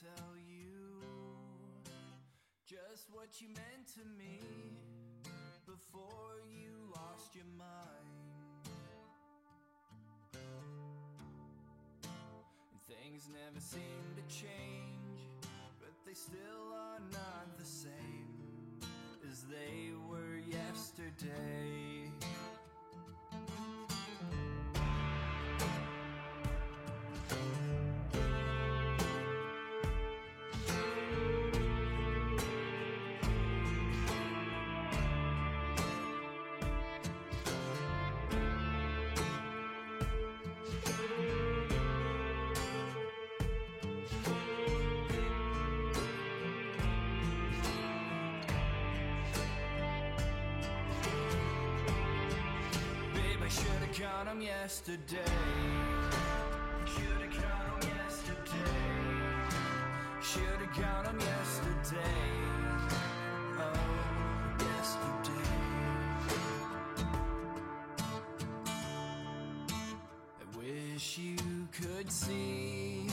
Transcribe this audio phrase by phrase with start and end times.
[0.00, 0.96] tell you
[2.64, 4.40] just what you meant to me
[5.66, 7.68] before you lost your mind.
[12.72, 13.82] And things never seem
[14.16, 15.28] to change,
[15.78, 18.80] but they still are not the same
[19.30, 21.99] as they were yesterday.
[54.40, 55.18] Yesterday.
[56.86, 58.80] Should've caught him yesterday.
[60.22, 61.98] Should've caught him yesterday.
[63.58, 63.72] Oh,
[64.58, 65.50] yesterday.
[70.40, 71.36] I wish you
[71.72, 73.06] could see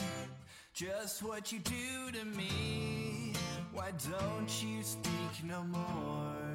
[0.72, 3.32] just what you do to me.
[3.72, 6.47] Why don't you speak no more?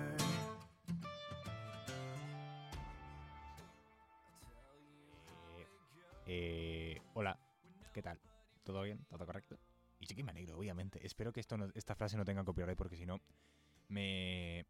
[11.53, 13.21] Esto no- esta frase no tenga copyright porque si no,
[13.89, 14.65] me...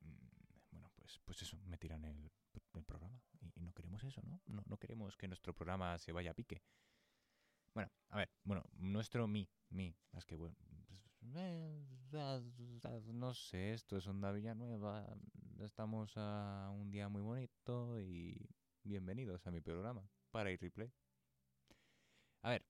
[0.72, 2.32] Bueno, pues, pues eso, me tiran el,
[2.86, 3.22] programa.
[3.40, 4.42] Y, no queremos eso, ¿no?
[4.48, 4.64] ¿no?
[4.66, 6.62] No queremos que nuestro programa se vaya a pique.
[7.74, 10.56] Bueno, a ver, bueno, nuestro mi, mi, es que bueno,
[13.14, 15.08] no sé, esto es Onda Villanueva,
[15.62, 18.48] estamos a un día muy bonito y
[18.84, 20.92] bienvenidos a mi programa para ir replay.
[22.44, 22.64] A ver,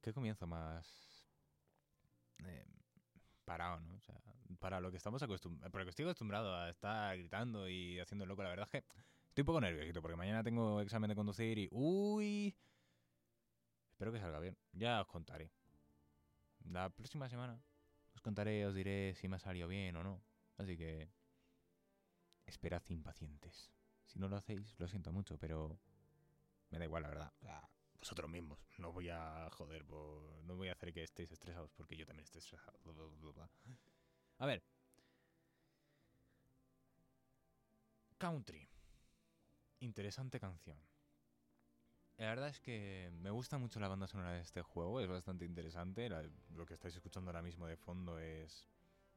[0.00, 1.07] ¿qué comienzo más
[2.44, 2.66] eh,
[3.44, 3.96] parado, no?
[3.96, 4.20] O sea,
[4.58, 8.26] para lo que estamos acostumbrados, para lo que estoy acostumbrado a estar gritando y haciendo
[8.26, 8.88] loco, la verdad es que
[9.28, 12.56] estoy un poco nerviosito porque mañana tengo examen de conducir y uy,
[13.90, 14.56] espero que salga bien.
[14.72, 15.50] Ya os contaré.
[16.64, 17.60] La próxima semana
[18.14, 20.22] os contaré, os diré si me ha salido bien o no.
[20.56, 21.08] Así que
[22.46, 23.70] esperad impacientes.
[24.06, 25.78] Si no lo hacéis, lo siento mucho, pero
[26.70, 27.32] me da igual, la verdad.
[27.42, 28.58] O vosotros mismos.
[28.78, 32.40] No voy a joder, no voy a hacer que estéis estresados porque yo también estoy
[32.40, 32.78] estresado.
[34.38, 34.62] A ver.
[38.18, 38.68] Country.
[39.80, 40.78] Interesante canción.
[42.16, 45.44] La verdad es que me gusta mucho la banda sonora de este juego, es bastante
[45.44, 46.08] interesante.
[46.50, 48.66] Lo que estáis escuchando ahora mismo de fondo es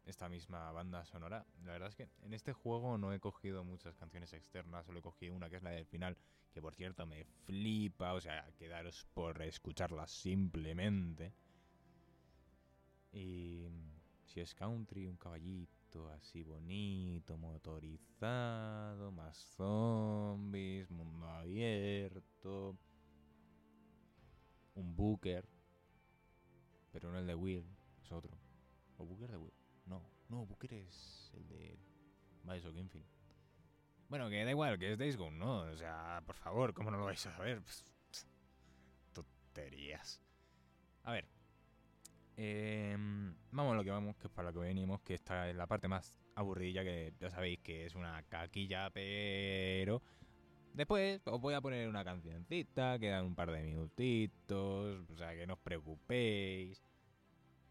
[0.06, 1.46] esta misma banda sonora.
[1.64, 5.04] La verdad es que en este juego no he cogido muchas canciones externas, solo he
[5.04, 6.18] cogido una que es la del final,
[6.52, 11.34] que por cierto me flipa, o sea, quedaros por escucharla simplemente.
[13.14, 13.68] Y
[14.26, 22.78] si es country, un caballito así bonito, motorizado, más zombies, mundo abierto,
[24.76, 25.48] un Booker,
[26.92, 27.66] pero no el de Will,
[28.02, 28.38] es otro.
[28.98, 29.61] ¿O Booker de Will?
[30.31, 31.78] No, no, Booker es el de
[32.44, 33.12] Bioshock Infinite.
[34.08, 35.62] Bueno, que da igual, que es Days Gone, ¿no?
[35.64, 37.62] O sea, por favor, ¿cómo no lo vais a saber?
[37.62, 38.28] Pues, pss,
[39.14, 40.22] tonterías.
[41.03, 41.28] A ver.
[42.38, 42.96] eh,
[43.52, 45.68] vamos a lo que vamos, que es para lo que venimos, que esta es la
[45.68, 50.02] parte más aburrida, que ya sabéis que es una caquilla, pero...
[50.74, 55.46] Después os voy a poner una cancioncita, quedan un par de minutitos, o sea que
[55.46, 56.81] no os preocupéis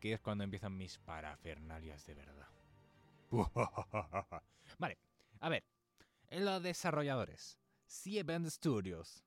[0.00, 2.49] que es cuando empiezan mis parafernalias de verdad.
[4.78, 4.99] vale,
[5.38, 5.62] a ver,
[6.31, 9.22] los desarrolladores, Siebend Studios,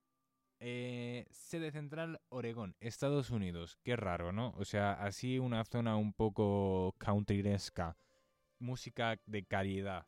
[0.59, 4.53] eh, sede central Oregón, Estados Unidos, qué raro, ¿no?
[4.57, 7.95] O sea, así una zona un poco countryesca,
[8.59, 10.05] música de calidad.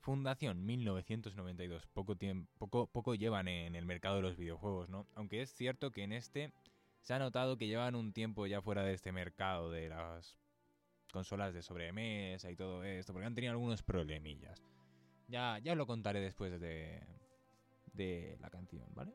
[0.00, 5.06] Fundación 1992, poco, tiempo, poco, poco llevan en el mercado de los videojuegos, ¿no?
[5.14, 6.52] Aunque es cierto que en este
[7.02, 10.36] se ha notado que llevan un tiempo ya fuera de este mercado de las
[11.12, 14.62] consolas de sobremesa y todo esto, porque han tenido algunos problemillas.
[15.28, 17.02] Ya, ya os lo contaré después de,
[17.92, 19.12] de la canción, ¿vale?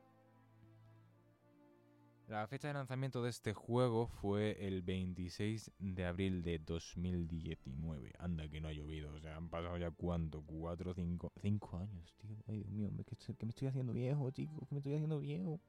[2.27, 8.13] La fecha de lanzamiento de este juego fue el 26 de abril de 2019.
[8.17, 12.15] Anda que no ha llovido, o sea, han pasado ya cuánto, cuatro, cinco, cinco años,
[12.17, 12.37] tío.
[12.47, 15.59] Ay, Dios mío, que, me estoy haciendo viejo, chicos, que me estoy haciendo viejo.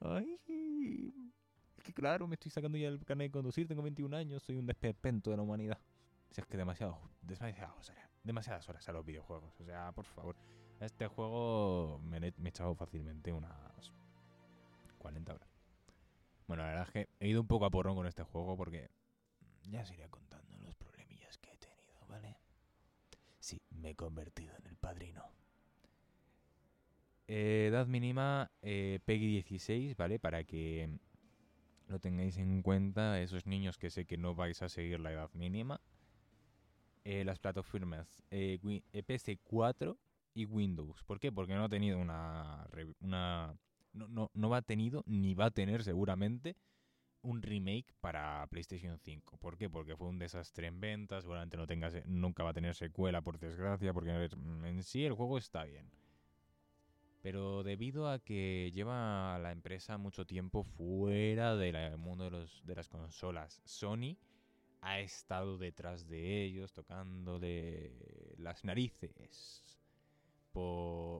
[0.00, 0.38] Ay,
[1.76, 4.56] es que claro, me estoy sacando ya el carnet de conducir, tengo 21 años, soy
[4.56, 5.78] un despepento de la humanidad.
[6.30, 9.60] Si es que demasiado, demasiadas horas, demasiadas horas a los videojuegos.
[9.60, 10.36] O sea, por favor,
[10.80, 13.92] este juego me, me he echado fácilmente unas
[14.98, 15.48] 40 horas.
[16.46, 18.90] Bueno, la verdad es que he ido un poco a porrón con este juego porque
[19.68, 22.36] ya os iré contando los problemillas que he tenido, ¿vale?
[23.38, 25.24] Sí, me he convertido en el padrino.
[27.32, 30.18] Eh, edad mínima eh, Peggy 16, ¿vale?
[30.18, 30.98] Para que
[31.86, 35.30] lo tengáis en cuenta, esos niños que sé que no vais a seguir la edad
[35.34, 35.80] mínima.
[37.04, 39.96] Eh, las plataformas eh, eh, PS4
[40.34, 41.04] y Windows.
[41.04, 41.30] ¿Por qué?
[41.30, 42.66] Porque no ha tenido una...
[43.00, 43.54] una
[43.92, 46.56] no, no, no va tenido ni va a tener seguramente
[47.22, 49.36] un remake para PlayStation 5.
[49.38, 49.70] ¿Por qué?
[49.70, 53.38] Porque fue un desastre en ventas, seguramente no tenga, nunca va a tener secuela por
[53.38, 55.86] desgracia, porque mm, en sí el juego está bien.
[57.22, 62.74] Pero debido a que lleva la empresa mucho tiempo fuera del mundo de, los, de
[62.74, 64.16] las consolas, Sony
[64.80, 67.92] ha estado detrás de ellos tocándole
[68.38, 69.62] las narices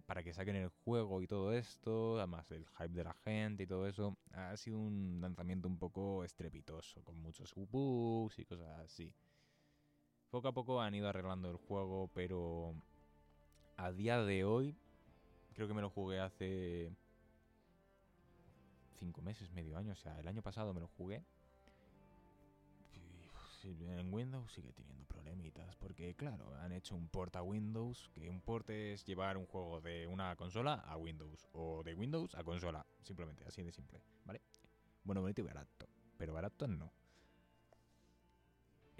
[0.06, 3.66] para que saquen el juego y todo esto, además el hype de la gente y
[3.66, 9.12] todo eso, ha sido un lanzamiento un poco estrepitoso, con muchos bugs y cosas así.
[10.30, 12.74] Poco a poco han ido arreglando el juego, pero
[13.76, 14.76] a día de hoy,
[15.54, 16.92] creo que me lo jugué hace
[18.98, 21.24] cinco meses, medio año, o sea, el año pasado me lo jugué.
[23.62, 28.40] En Windows sigue teniendo problemitas, porque claro, han hecho un port a Windows, que un
[28.40, 32.86] port es llevar un juego de una consola a Windows, o de Windows a consola,
[33.02, 34.40] simplemente, así de simple, ¿vale?
[35.04, 35.86] Bueno, bonito y barato,
[36.16, 36.90] pero barato no.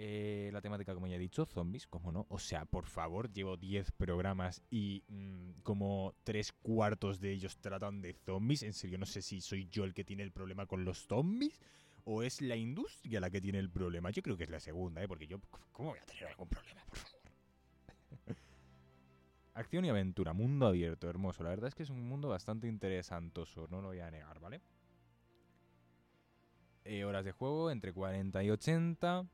[0.02, 2.24] Eh, la temática, como ya he dicho, zombies, como no.
[2.30, 8.00] O sea, por favor, llevo 10 programas y mm, como tres cuartos de ellos tratan
[8.00, 8.62] de zombies.
[8.62, 11.60] En serio, no sé si soy yo el que tiene el problema con los zombies
[12.04, 14.08] o es la industria la que tiene el problema.
[14.08, 15.06] Yo creo que es la segunda, ¿eh?
[15.06, 15.38] Porque yo,
[15.70, 17.20] ¿cómo voy a tener algún problema, por favor?
[19.52, 21.42] Acción y aventura, mundo abierto, hermoso.
[21.42, 24.62] La verdad es que es un mundo bastante interesantoso, no lo voy a negar, ¿vale?
[26.84, 29.28] Eh, horas de juego entre 40 y 80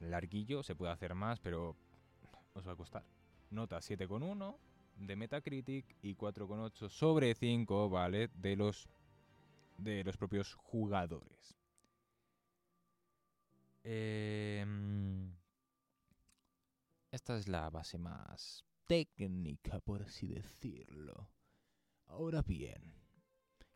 [0.00, 1.76] larguillo, se puede hacer más, pero
[2.54, 3.04] os va a costar.
[3.50, 4.56] Nota 7,1
[4.96, 8.28] de Metacritic y 4,8 sobre 5, ¿vale?
[8.34, 8.88] De los
[9.78, 11.56] de los propios jugadores.
[13.84, 15.32] Em,
[17.10, 21.30] esta es la base más técnica, por así decirlo.
[22.06, 22.94] Ahora bien,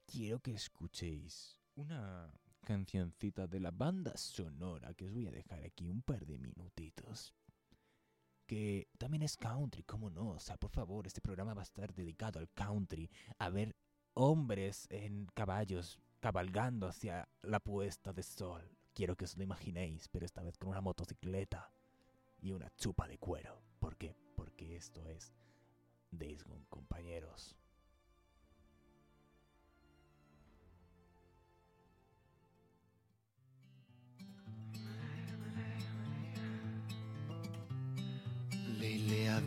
[0.06, 5.88] quiero que escuchéis una cancioncita de la banda sonora que os voy a dejar aquí
[5.88, 7.34] un par de minutitos.
[8.46, 10.30] Que también es country, ¿cómo no?
[10.30, 13.76] O sea, por favor, este programa va a estar dedicado al country, a ver
[14.14, 18.62] hombres en caballos cabalgando hacia la puesta de sol.
[18.94, 21.72] Quiero que os lo imaginéis, pero esta vez con una motocicleta
[22.40, 23.62] y una chupa de cuero.
[23.78, 24.16] ¿Por qué?
[24.36, 25.32] Porque esto es
[26.10, 27.56] Days Gone, compañeros.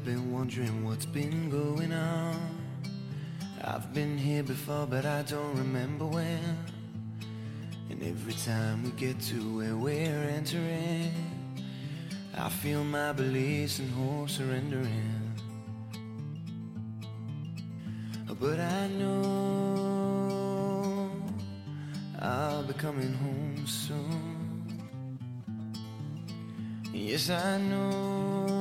[0.06, 2.36] Been wondering what's been going on.
[3.64, 6.58] I've been here before, but I don't remember when.
[7.90, 11.12] And every time we get to where we're entering,
[12.38, 15.34] I feel my beliefs and hope surrendering.
[18.40, 19.90] But I know
[22.22, 24.88] I'll be coming home soon.
[26.94, 28.55] Yes, I know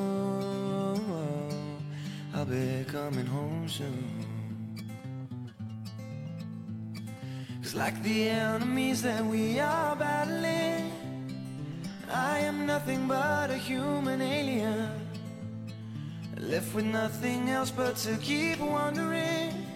[2.45, 4.05] I'll be coming home soon.
[7.63, 10.93] Cause like the enemies that we are battling,
[12.13, 14.91] I am nothing but a human alien.
[16.39, 19.67] Left with nothing else but to keep wandering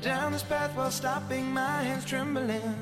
[0.00, 2.74] down this path while stopping my hands trembling.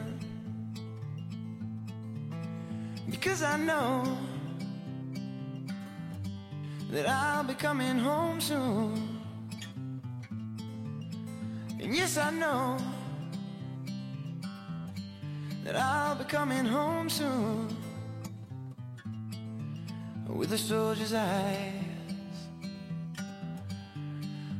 [3.10, 4.16] Because I know
[6.90, 9.20] that I'll be coming home soon.
[11.80, 12.78] And yes, I know
[15.64, 17.76] that I'll be coming home soon
[20.26, 21.74] with a soldier's eyes,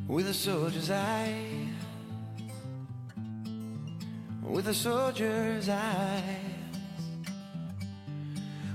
[0.07, 1.69] with a soldier's eyes,
[4.43, 6.50] with a soldier's eyes.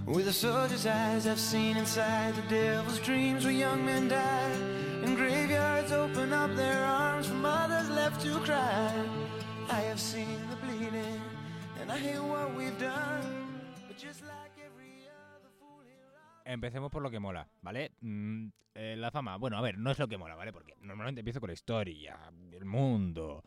[0.05, 4.51] With a soldier's eyes, I've seen inside the devil's dreams where young men die,
[5.03, 8.93] and graveyards open up their arms for mothers left to cry.
[9.67, 11.21] I have seen the bleeding,
[11.81, 13.61] and I hate what we've done.
[13.87, 17.93] But just like every other fool here, Empecemos por lo que mola, ¿vale?
[18.01, 20.53] Mm, eh, la fama, bueno, a ver, no es lo que mola, ¿vale?
[20.53, 23.43] Porque normalmente empiezo con la historia, el mundo,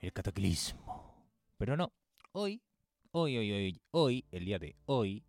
[0.00, 1.26] el cataclismo.
[1.58, 1.92] Pero no,
[2.30, 2.62] hoy,
[3.10, 5.24] hoy, hoy, hoy, hoy, el día de hoy,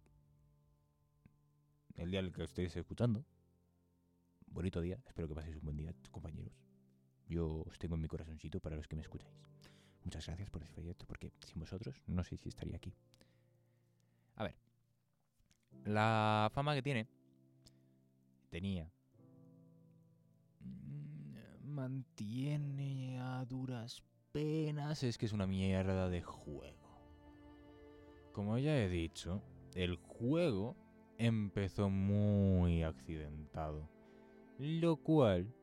[2.01, 3.24] el día en el que estéis escuchando,
[4.48, 6.53] bonito día, espero que paséis un buen día, compañeros.
[7.27, 9.34] Yo os tengo en mi corazoncito para los que me escucháis.
[10.03, 12.93] Muchas gracias por este proyecto, porque sin vosotros no sé si estaría aquí.
[14.36, 14.55] A ver,
[15.86, 17.08] la fama que tiene,
[18.50, 18.91] tenía,
[20.60, 27.00] mm, mantiene a duras penas, es que es una mierda de juego.
[28.31, 29.43] Como ya he dicho,
[29.75, 30.75] el juego
[31.22, 33.88] empezó muy accidentado,
[34.58, 35.54] lo cual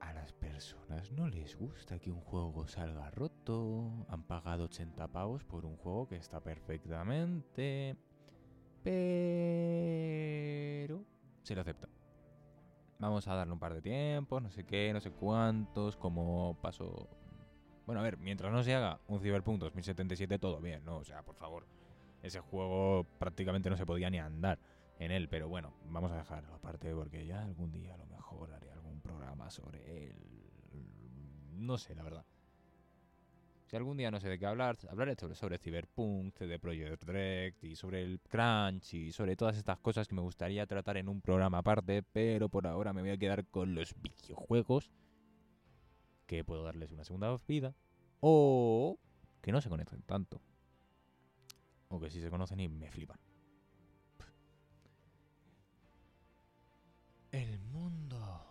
[0.00, 4.06] a las personas no les gusta que un juego salga roto.
[4.08, 7.94] Han pagado 80 pavos por un juego que está perfectamente,
[8.82, 8.94] pero
[11.42, 11.90] se lo acepta.
[12.98, 17.10] Vamos a darle un par de tiempos, no sé qué, no sé cuántos, como pasó...
[17.84, 20.96] Bueno, a ver, mientras no se haga un Cyberpunk 2077, todo bien, ¿no?
[20.96, 21.66] O sea, por favor,
[22.22, 24.58] ese juego prácticamente no se podía ni andar
[24.98, 28.52] en él, pero bueno, vamos a dejarlo aparte porque ya algún día a lo mejor
[28.52, 30.16] haré algún programa sobre él.
[31.52, 32.24] No sé, la verdad.
[33.66, 37.54] Si algún día no sé de qué hablar, hablaré sobre, sobre Cyberpunk, CD Projekt Red
[37.62, 41.20] y sobre el crunch y sobre todas estas cosas que me gustaría tratar en un
[41.20, 44.90] programa aparte, pero por ahora me voy a quedar con los videojuegos
[46.26, 47.74] que puedo darles una segunda vida
[48.18, 48.98] o
[49.40, 50.40] que no se conecten tanto.
[51.94, 53.18] O que si se conocen y me flipan.
[57.32, 58.44] El mundo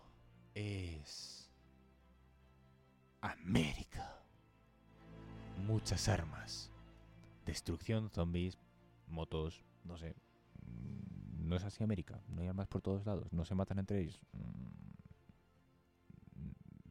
[0.54, 1.48] es
[3.22, 4.22] América.
[5.66, 6.70] Muchas armas.
[7.46, 8.58] Destrucción, zombies,
[9.08, 10.14] motos, no sé.
[10.66, 12.22] Mm, No es así América.
[12.28, 13.32] No hay armas por todos lados.
[13.32, 14.20] No se matan entre ellos.
[14.32, 14.70] Mm,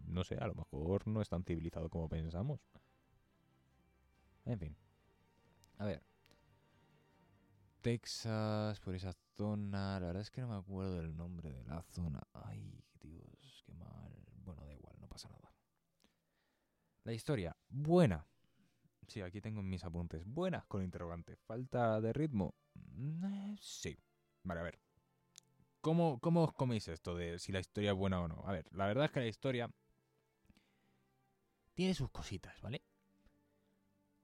[0.08, 2.60] No sé, a lo mejor no es tan civilizado como pensamos.
[4.46, 4.75] En fin.
[5.79, 6.01] A ver.
[7.81, 10.00] Texas, por esa zona.
[10.00, 12.21] La verdad es que no me acuerdo del nombre de la zona.
[12.33, 14.13] Ay, Dios, qué mal.
[14.43, 15.53] Bueno, da igual, no pasa nada.
[17.03, 18.25] La historia, buena.
[19.07, 20.24] Sí, aquí tengo mis apuntes.
[20.25, 21.36] Buena con interrogante.
[21.36, 22.53] ¿Falta de ritmo?
[22.75, 23.98] Mm, eh, sí.
[24.43, 24.79] Vale, a ver.
[25.81, 28.43] ¿Cómo, ¿Cómo os coméis esto de si la historia es buena o no?
[28.45, 29.69] A ver, la verdad es que la historia
[31.74, 32.83] tiene sus cositas, ¿vale?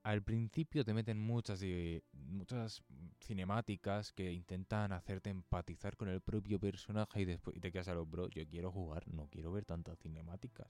[0.05, 2.83] Al principio te meten muchas, eh, muchas
[3.19, 8.07] cinemáticas que intentan hacerte empatizar con el propio personaje y después te quedas a los
[8.07, 10.67] bro, yo quiero jugar, no quiero ver tantas cinemáticas.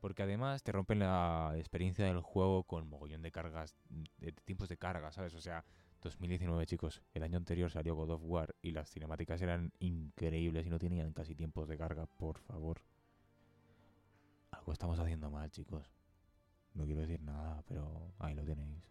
[0.00, 3.74] Porque además te rompen la experiencia del juego con mogollón de cargas,
[4.18, 5.34] de tiempos de carga, ¿sabes?
[5.34, 5.64] O sea,
[6.00, 10.70] 2019 chicos, el año anterior salió God of War y las cinemáticas eran increíbles y
[10.70, 12.80] no tenían casi tiempos de carga, por favor.
[14.52, 15.90] Algo estamos haciendo mal, chicos.
[16.74, 18.82] No quiero decir nada, pero ahí lo tenéis.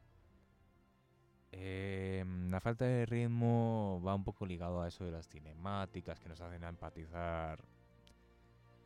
[1.52, 6.30] Eh, la falta de ritmo va un poco ligado a eso de las cinemáticas que
[6.30, 7.64] nos hacen empatizar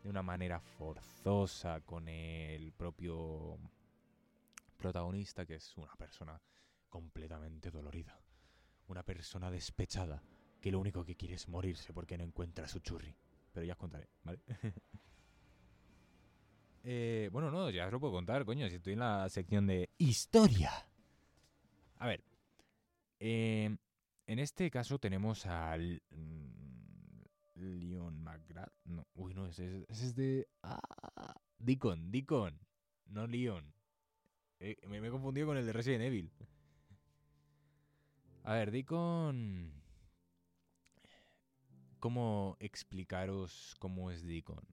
[0.04, 3.58] de una manera forzosa con el propio
[4.78, 6.42] protagonista, que es una persona
[6.90, 8.20] completamente dolorida.
[8.88, 10.22] Una persona despechada
[10.60, 13.16] que lo único que quiere es morirse porque no encuentra su churri.
[13.54, 14.40] Pero ya os contaré, ¿vale?
[16.84, 19.90] Eh, bueno, no, ya os lo puedo contar, coño, si estoy en la sección de
[19.98, 20.72] historia.
[21.98, 22.24] A ver,
[23.20, 23.76] eh,
[24.26, 27.22] en este caso tenemos al mm,
[27.56, 28.72] Leon McGrath.
[28.86, 30.48] No, uy, no, ese, ese es de...
[30.64, 32.60] Ah, Deacon, Deacon,
[33.08, 33.74] no Leon.
[34.60, 36.32] Eh, me, me he confundido con el de Resident Evil.
[38.44, 39.74] A ver, Deacon...
[42.00, 44.64] ¿Cómo explicaros cómo es Deacon?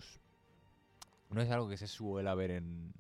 [1.30, 2.94] no es algo que se suele ver en...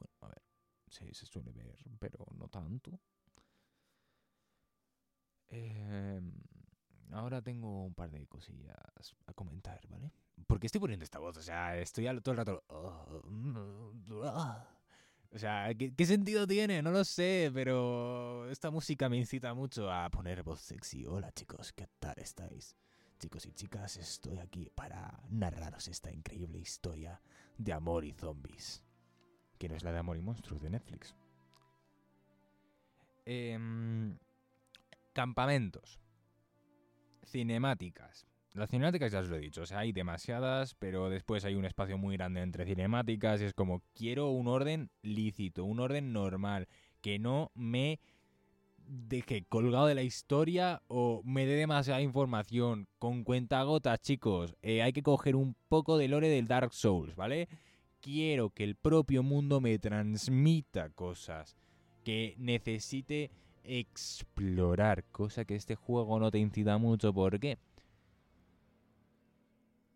[0.00, 0.42] Bueno, a ver,
[0.88, 2.98] sí, se suele ver, pero no tanto.
[5.54, 6.32] Em,
[7.12, 10.10] ahora tengo un par de cosillas a comentar, ¿vale?
[10.48, 12.64] Porque estoy poniendo esta voz, o sea, estoy todo el rato...
[15.30, 16.80] O sea, ¿qué, sentido tiene?
[16.80, 21.06] No lo sé, pero esta música me incita mucho a poner voz sexy.
[21.06, 22.76] Hola chicos, ¿qué tal estáis?
[23.18, 27.20] Chicos y chicas, estoy aquí para narraros esta increíble historia
[27.58, 28.84] de amor y zombies.
[29.58, 31.16] Que no es la de amor y monstruos de Netflix.
[33.26, 33.58] Eh,
[35.14, 36.00] Campamentos.
[37.24, 38.26] Cinemáticas.
[38.52, 41.64] Las cinemáticas ya os lo he dicho, o sea, hay demasiadas, pero después hay un
[41.64, 46.66] espacio muy grande entre cinemáticas y es como, quiero un orden lícito, un orden normal,
[47.00, 48.00] que no me
[48.86, 52.88] deje colgado de la historia o me dé demasiada información.
[52.98, 57.48] Con cuentagotas, chicos, eh, hay que coger un poco de lore del Dark Souls, ¿vale?
[58.00, 61.56] Quiero que el propio mundo me transmita cosas,
[62.04, 63.30] que necesite
[63.64, 67.12] explorar, cosa que este juego no te incita mucho.
[67.12, 67.58] ¿Por qué?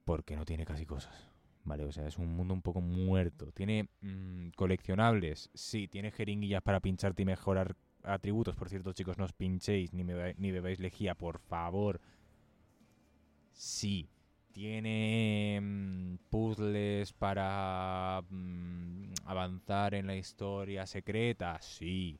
[0.04, 1.28] Porque no tiene casi cosas.
[1.64, 3.52] Vale, o sea, es un mundo un poco muerto.
[3.52, 8.56] Tiene mm, coleccionables, sí, tiene jeringuillas para pincharte y mejorar atributos.
[8.56, 12.00] Por cierto, chicos, no os pinchéis ni, ni bebáis lejía, por favor.
[13.52, 14.08] Sí.
[14.52, 22.18] Tiene mm, puzzles para mm, avanzar en la historia secreta, sí.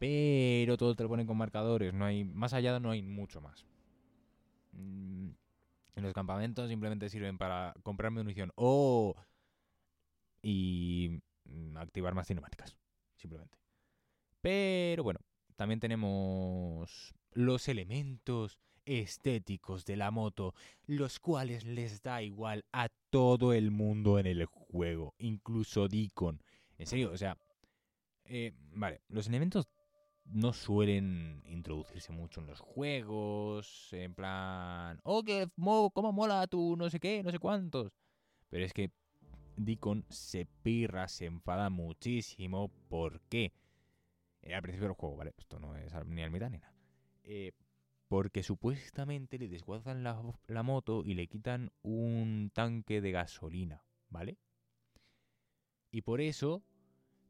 [0.00, 1.92] Pero todo te lo ponen con marcadores.
[1.92, 2.24] No hay.
[2.24, 3.66] Más allá no hay mucho más.
[4.72, 5.28] Mm,
[5.94, 9.14] en los campamentos simplemente sirven para comprar munición o.
[10.42, 12.74] y mm, activar más cinemáticas.
[13.16, 13.58] Simplemente.
[14.40, 15.20] Pero bueno,
[15.56, 20.54] también tenemos los elementos estéticos de la moto,
[20.86, 26.42] los cuales les da igual a todo el mundo en el juego, incluso Deacon.
[26.78, 27.36] En serio, o sea,
[28.24, 29.68] eh, vale, los elementos
[30.32, 36.90] no suelen introducirse mucho en los juegos, en plan, oh, que cómo mola tú, no
[36.90, 37.92] sé qué, no sé cuántos.
[38.48, 38.90] Pero es que
[39.56, 42.70] Deacon se pirra, se enfada muchísimo.
[42.88, 43.52] ¿Por qué?
[44.42, 45.34] Eh, al principio del juego, ¿vale?
[45.36, 46.74] Esto no es ni al mitad ni nada.
[47.24, 47.52] Eh,
[48.08, 54.38] porque supuestamente le desguazan la, la moto y le quitan un tanque de gasolina, ¿vale?
[55.92, 56.62] Y por eso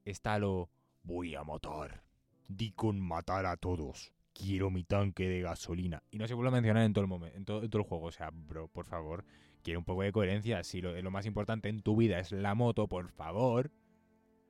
[0.05, 0.71] está lo
[1.03, 2.10] voy a matar
[2.53, 4.13] Di con matar a todos.
[4.35, 6.03] Quiero mi tanque de gasolina.
[6.11, 8.07] Y no se vuelve a mencionar en todo el, momento, en todo, el juego.
[8.07, 9.25] O sea, bro, por favor,
[9.63, 10.65] quiero un poco de coherencia.
[10.65, 13.71] Si lo, lo más importante en tu vida es la moto, por favor,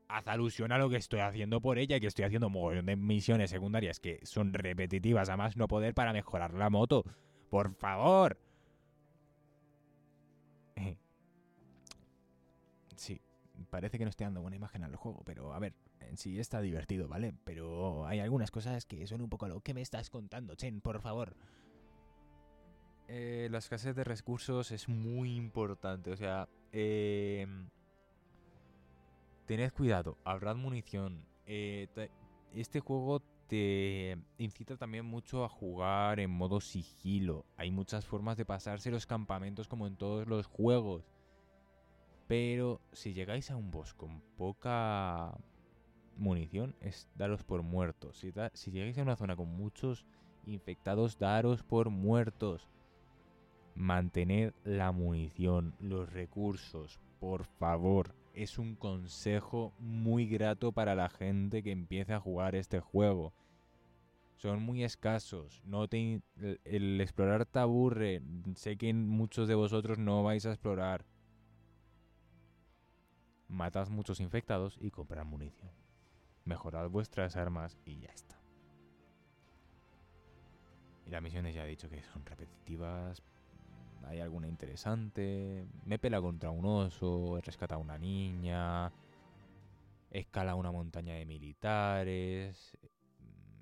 [0.08, 2.96] haz alusión a lo que estoy haciendo por ella, que estoy haciendo un montón de
[2.96, 7.04] misiones secundarias que son repetitivas a más no poder para mejorar la moto.
[7.50, 8.38] Por favor.
[12.96, 13.20] Sí,
[13.70, 16.60] parece que no estoy dando buena imagen al juego, pero a ver, en sí está
[16.60, 17.34] divertido, ¿vale?
[17.44, 21.00] Pero hay algunas cosas que son un poco lo que me estás contando, Chen, por
[21.00, 21.36] favor.
[23.08, 27.46] Eh, la escasez de recursos es muy importante, o sea, eh,
[29.46, 31.26] tened cuidado, habrá munición.
[31.46, 31.88] Eh,
[32.54, 37.44] este juego te incita también mucho a jugar en modo sigilo.
[37.56, 41.10] Hay muchas formas de pasarse los campamentos como en todos los juegos.
[42.28, 45.36] Pero si llegáis a un boss con poca
[46.20, 48.18] munición es daros por muertos.
[48.18, 50.04] Si, si llegáis a una zona con muchos
[50.46, 52.68] infectados, daros por muertos.
[53.74, 58.14] Mantened la munición, los recursos, por favor.
[58.34, 63.32] Es un consejo muy grato para la gente que empieza a jugar este juego.
[64.36, 65.62] Son muy escasos.
[65.64, 66.22] No te,
[66.64, 68.22] el explorar te aburre.
[68.54, 71.04] Sé que muchos de vosotros no vais a explorar.
[73.48, 75.89] Matad muchos infectados y comprad munición
[76.44, 78.40] mejorad vuestras armas y ya está.
[81.06, 83.22] Y las misiones ya he dicho que son repetitivas.
[84.04, 85.66] hay alguna interesante.
[85.84, 88.92] Me pela contra un oso, he rescatado a una niña,
[90.10, 92.76] he escalado una montaña de militares,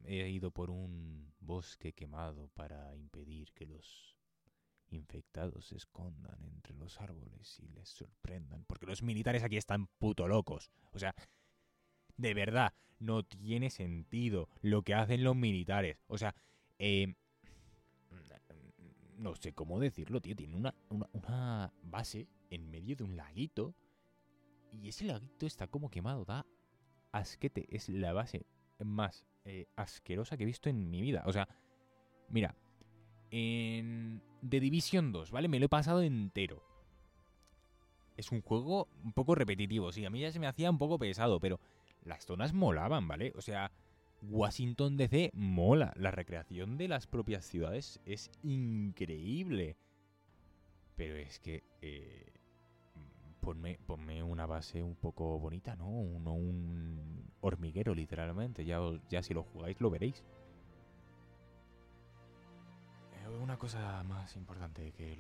[0.05, 4.17] he ido por un bosque quemado para impedir que los
[4.91, 8.65] infectados se escondan entre los árboles y les sorprendan.
[8.65, 10.71] Porque los militares aquí están puto locos.
[10.93, 11.15] O sea,
[12.19, 15.97] de verdad, no tiene sentido lo que hacen los militares.
[16.09, 16.35] O sea,
[16.79, 17.15] eh,
[19.17, 20.37] no sé cómo decirlo, tío.
[20.37, 23.75] Tiene una, una, base en medio de un laguito.
[24.73, 26.25] Y ese laguito está como quemado.
[26.25, 26.45] Da
[27.13, 27.67] asquete.
[27.71, 28.45] Es la base
[28.81, 31.23] más eh, asquerosa que he visto en mi vida.
[31.27, 31.49] O sea,
[32.29, 32.55] mira.
[33.31, 35.49] En The Division 2, ¿vale?
[35.49, 36.65] Me lo he pasado entero.
[38.17, 40.05] Es un juego un poco repetitivo, sí.
[40.07, 41.61] A mí ya se me hacía un poco pesado, pero
[42.09, 43.33] las zonas molaban, ¿vale?
[43.37, 43.71] O sea,
[44.23, 45.93] Washington DC mola.
[45.97, 49.77] La recreación de las propias ciudades es increíble.
[50.97, 51.63] Pero es que...
[51.81, 52.33] Eh,
[53.87, 55.89] ponme, una base un poco bonita, ¿no?
[55.89, 58.65] Un hormiguero, literalmente.
[58.65, 60.23] Ya, ya si lo jugáis lo veréis.
[63.15, 65.17] Eh, una cosa más importante que,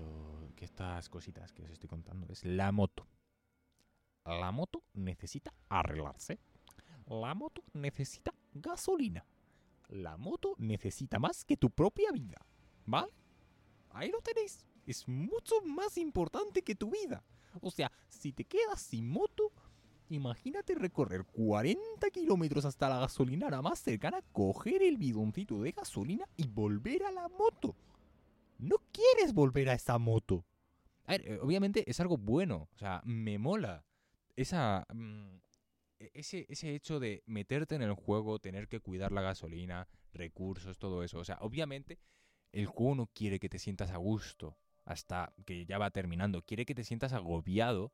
[0.56, 3.06] que estas cositas que os estoy contando es la moto.
[4.24, 6.38] La moto necesita arreglarse.
[7.08, 9.24] La moto necesita gasolina.
[9.88, 12.44] La moto necesita más que tu propia vida.
[12.84, 13.12] ¿Vale?
[13.90, 14.66] Ahí lo tenéis.
[14.86, 17.24] Es mucho más importante que tu vida.
[17.62, 19.52] O sea, si te quedas sin moto,
[20.10, 26.46] imagínate recorrer 40 kilómetros hasta la gasolinera más cercana, coger el bidoncito de gasolina y
[26.46, 27.74] volver a la moto.
[28.58, 30.44] No quieres volver a esa moto.
[31.06, 32.68] A ver, eh, obviamente es algo bueno.
[32.74, 33.84] O sea, me mola.
[34.36, 34.86] Esa...
[34.92, 35.38] Mm,
[35.98, 41.02] ese, ese hecho de meterte en el juego, tener que cuidar la gasolina, recursos, todo
[41.02, 41.18] eso.
[41.18, 41.98] O sea, obviamente
[42.52, 46.42] el juego no quiere que te sientas a gusto hasta que ya va terminando.
[46.42, 47.92] Quiere que te sientas agobiado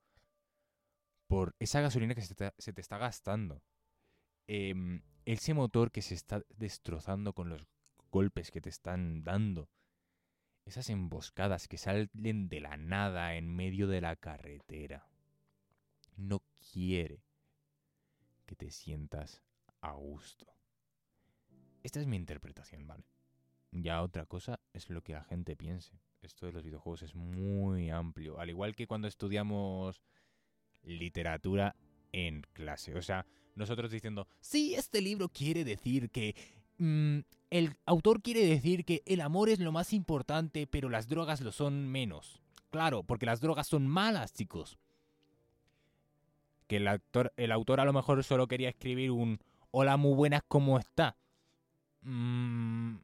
[1.27, 3.63] por esa gasolina que se te, está gastando.
[4.47, 7.67] Em, ese motor que se está destrozando con los
[8.11, 9.69] golpes que te están dando.
[10.67, 15.09] Esas emboscadas que salen de la nada en medio de la carretera.
[16.17, 17.23] No quiere
[18.45, 19.43] que te sientas
[19.81, 20.47] a gusto.
[21.83, 23.05] Esta es mi interpretación, ¿vale?
[23.71, 25.99] Ya otra cosa es lo que la gente piense.
[26.23, 28.39] Esto de los videojuegos es muy amplio.
[28.39, 30.01] Al igual que cuando estudiamos
[30.83, 31.77] literatura
[32.13, 32.95] en clase.
[32.95, 33.27] O sea,
[33.57, 36.35] nosotros diciendo, sí, este libro quiere decir que...
[36.79, 41.41] Mm, el autor quiere decir que el amor es lo más importante, pero las drogas
[41.41, 42.41] lo son menos.
[42.71, 44.77] Claro, porque las drogas son malas, chicos
[46.67, 49.39] que el, actor, el autor a lo mejor solo quería escribir un
[49.71, 51.17] hola muy buenas, ¿cómo está?
[52.03, 52.97] Mm,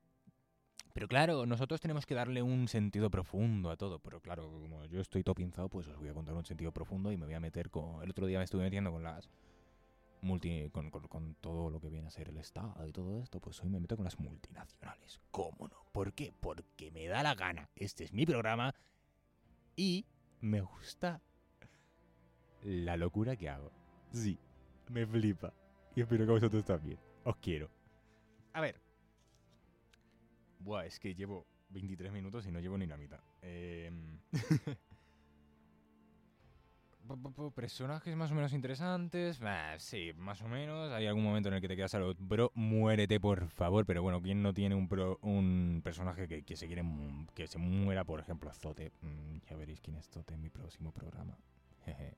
[0.93, 3.99] pero claro, nosotros tenemos que darle un sentido profundo a todo.
[4.01, 7.13] Pero claro, como yo estoy todo pinzado, pues os voy a contar un sentido profundo
[7.13, 8.03] y me voy a meter con...
[8.03, 9.29] El otro día me estuve metiendo con las...
[10.23, 13.59] Multi, con, con, todo lo que viene a ser el Estado y todo esto, pues
[13.63, 15.19] hoy me meto con las multinacionales.
[15.31, 15.87] ¿Cómo no?
[15.93, 16.35] ¿Por qué?
[16.39, 17.71] Porque me da la gana.
[17.75, 18.75] Este es mi programa
[19.77, 20.05] y
[20.41, 21.23] me gusta
[22.63, 23.71] la locura que hago.
[24.13, 24.39] Sí,
[24.89, 25.53] me flipa.
[25.95, 26.99] Y espero que vosotros también.
[27.25, 27.71] Os quiero.
[28.53, 28.81] A ver.
[30.59, 33.21] Buah, es que llevo 23 minutos y no llevo ni la mitad.
[33.43, 33.91] Eh...
[37.57, 39.41] Personajes más o menos interesantes.
[39.79, 40.93] sí, más o menos.
[40.93, 42.15] Hay algún momento en el que te quedas algo.
[42.17, 43.85] Bro, muérete, por favor.
[43.85, 44.89] Pero bueno, ¿quién no tiene un,
[45.23, 46.85] un personaje que, se quiere
[47.35, 48.05] que se muera?
[48.05, 48.93] Por ejemplo, Zote.
[49.01, 51.37] Mm, ya veréis quién es Zote en mi próximo programa.
[51.85, 52.17] Jeje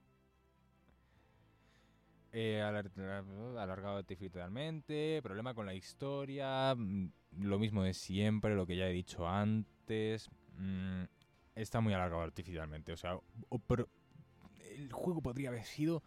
[2.33, 8.89] eh, alargado artificialmente, problema con la historia, mm, lo mismo de siempre, lo que ya
[8.89, 10.31] he dicho antes.
[10.57, 11.05] Mm,
[11.55, 13.19] está muy alargado artificialmente, o sea,
[14.75, 16.03] el juego podría haber sido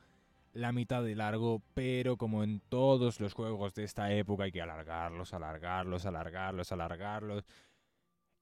[0.54, 4.62] la mitad de largo, pero como en todos los juegos de esta época hay que
[4.62, 7.46] alargarlos, alargarlos, alargarlos, alargarlos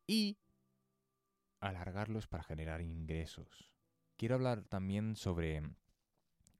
[0.07, 0.37] y
[1.59, 3.71] alargarlos para generar ingresos.
[4.15, 5.63] Quiero hablar también sobre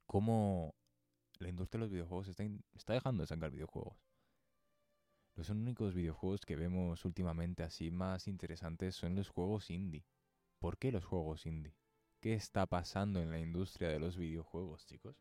[0.06, 0.74] cómo
[1.38, 3.96] la industria de los videojuegos está, dejando de sacar videojuegos.
[5.36, 10.04] Los únicos videojuegos que vemos últimamente así más interesantes son los juegos indie.
[10.60, 11.74] ¿Por qué los juegos indie?
[12.20, 15.16] ¿Qué está pasando en la industria de los videojuegos, chicos?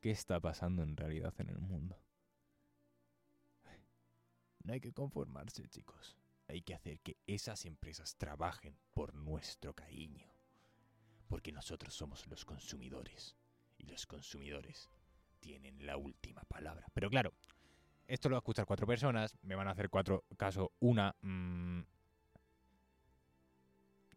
[0.00, 1.98] ¿Qué está pasando en realidad en el mundo?
[4.64, 6.16] No hay que conformarse, chicos.
[6.48, 10.26] Hay que hacer que esas empresas trabajen por nuestro cariño.
[11.28, 13.36] Porque nosotros somos los consumidores.
[13.76, 14.88] Y los consumidores
[15.44, 16.86] tienen la última palabra.
[16.94, 17.34] Pero claro,
[18.06, 21.14] esto lo va a escuchar cuatro personas, me van a hacer cuatro caso una.
[21.20, 21.82] Mm,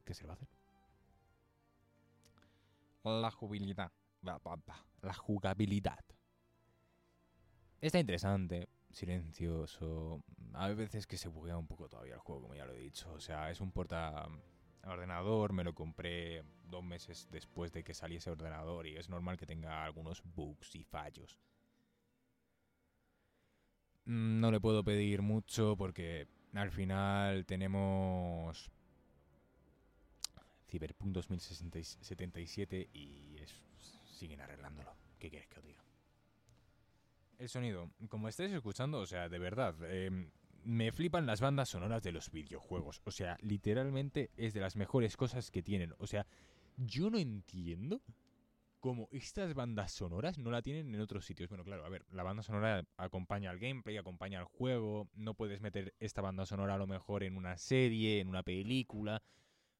[0.06, 0.48] ¿qué se va a hacer?
[3.04, 3.92] La jugabilidad.
[4.22, 6.06] La jugabilidad.
[7.82, 10.24] Está interesante, silencioso.
[10.54, 13.12] Hay veces que se buguea un poco todavía el juego, como ya lo he dicho.
[13.12, 14.28] O sea, es un porta
[14.89, 19.45] ordenador, me lo compré dos meses después de que saliese ordenador y es normal que
[19.45, 21.38] tenga algunos bugs y fallos.
[24.06, 28.71] Mm, no le puedo pedir mucho porque al final tenemos
[30.69, 33.38] Cyberpunk 2077 y
[34.17, 34.95] siguen arreglándolo.
[35.19, 35.84] ¿Qué quieres que os diga?
[37.38, 40.32] El sonido, como estáis escuchando, o sea, de verdad, em,
[40.63, 43.02] me flipan las bandas sonoras de los videojuegos.
[43.06, 45.93] O sea, literalmente es de las mejores cosas que tienen.
[46.00, 46.26] O sea,
[46.78, 48.02] yo no entiendo
[48.80, 51.50] cómo estas bandas sonoras no la tienen en otros sitios.
[51.50, 55.08] Bueno, claro, a ver, la banda sonora acompaña al gameplay, acompaña al juego.
[55.13, 59.22] No puedes meter esta banda sonora a lo mejor en una serie, en una película.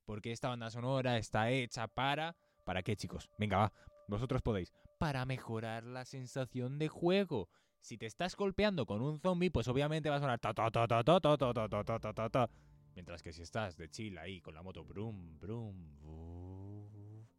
[0.06, 2.36] Porque esta banda sonora está hecha para...
[2.66, 3.30] ¿Para qué, chicos?
[3.38, 3.74] Venga, va.
[4.08, 4.74] Vosotros podéis.
[5.00, 7.50] Para mejorar la sensación de juego.
[7.88, 10.86] Si te estás golpeando con un zombie, pues obviamente va a sonar ta ta ta
[10.86, 12.50] ta ta ta ta ta ta ta
[12.94, 16.02] Mientras que si estás de chill ahí con la moto brum brum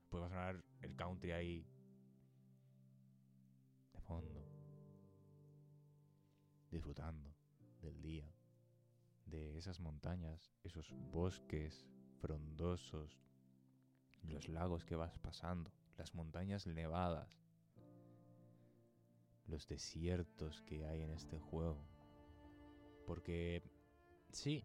[0.09, 1.67] pues va a sonar el country ahí
[3.93, 4.43] de fondo.
[6.71, 7.37] Disfrutando
[7.83, 8.33] del día,
[9.27, 11.85] de esas montañas, esos bosques
[12.23, 13.21] frondosos,
[14.23, 17.39] los lagos que vas pasando, las montañas nevadas,
[19.49, 21.85] los desiertos que hay en este juego.
[23.07, 23.63] Porque
[24.31, 24.65] sí,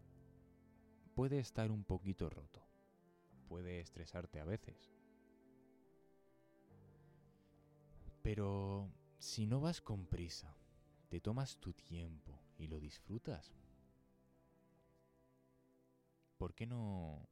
[1.14, 2.62] puede estar un poquito roto,
[3.48, 4.92] puede estresarte a veces.
[8.22, 10.56] Pero si no vas con prisa,
[11.08, 13.52] te tomas tu tiempo y lo disfrutas,
[16.38, 17.28] ¿por qué no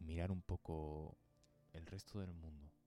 [0.00, 1.16] mirar un poco
[1.72, 2.77] el resto del mundo?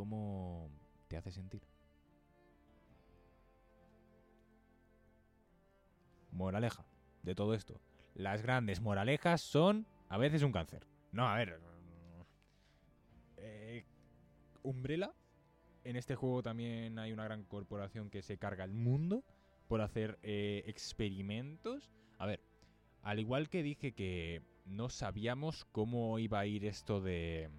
[0.00, 0.70] ¿Cómo
[1.08, 1.60] te hace sentir?
[6.32, 6.86] Moraleja
[7.22, 7.82] de todo esto.
[8.14, 10.86] Las grandes moralejas son a veces un cáncer.
[11.12, 11.60] No, a ver.
[13.36, 13.84] Eh,
[14.62, 15.12] Umbrella.
[15.84, 19.22] En este juego también hay una gran corporación que se carga el mundo
[19.68, 21.90] por hacer eh, experimentos.
[22.16, 22.40] A ver,
[23.02, 27.50] al igual que dije que no sabíamos cómo iba a ir esto de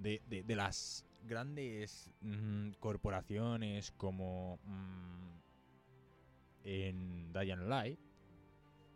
[0.00, 5.38] de, las grandes mm, corporaciones como mm,
[6.64, 7.98] en Dying Light,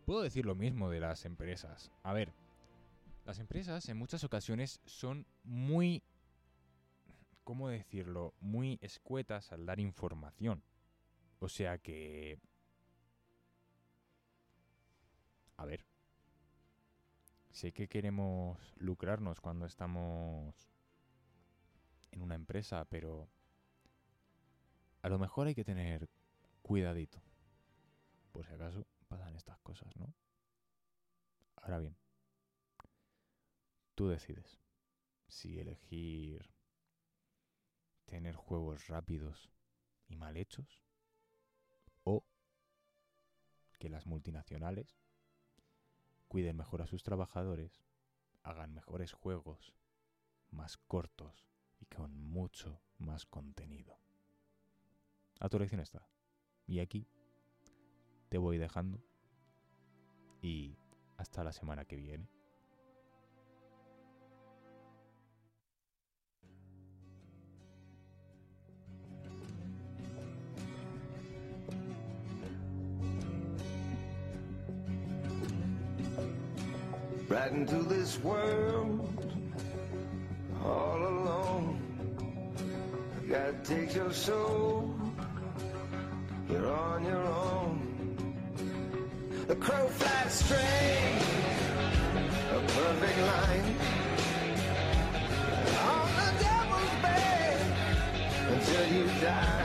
[0.04, 1.90] puedo decir lo mismo de las empresas.
[2.02, 2.32] A ver,
[3.24, 6.02] las empresas en muchas ocasiones son muy,
[7.42, 8.34] ¿cómo decirlo?
[8.40, 10.62] Muy escuetas al dar información.
[11.38, 12.38] O sea que...
[15.56, 15.84] A ver.
[17.50, 20.73] Sé que queremos lucrarnos cuando estamos
[22.24, 23.28] una empresa, pero
[25.02, 26.08] a lo mejor hay que tener
[26.62, 27.22] cuidadito.
[28.32, 30.12] Por si acaso pasan estas cosas, ¿no?
[31.56, 31.96] Ahora bien,
[33.94, 34.58] tú decides
[35.28, 36.50] si elegir
[38.06, 39.50] tener juegos rápidos
[40.08, 40.80] y mal hechos
[42.04, 42.24] o
[43.78, 44.96] que las multinacionales
[46.28, 47.84] cuiden mejor a sus trabajadores,
[48.42, 49.74] hagan mejores juegos,
[50.50, 51.46] más cortos,
[51.94, 53.98] con mucho más contenido.
[55.40, 56.06] A tu elección está.
[56.66, 57.06] Y aquí
[58.28, 59.02] te voy dejando.
[60.42, 60.76] Y
[61.16, 62.28] hasta la semana que viene.
[80.64, 81.78] all alone.
[83.22, 84.94] You gotta take your soul,
[86.50, 87.76] you're on your own.
[89.46, 91.22] The crow flies straight,
[92.50, 93.76] a perfect line.
[95.92, 97.60] On the devil's bed
[98.52, 99.63] until you die.